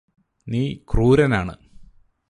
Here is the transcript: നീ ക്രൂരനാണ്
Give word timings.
നീ 0.47 0.61
ക്രൂരനാണ് 0.91 1.55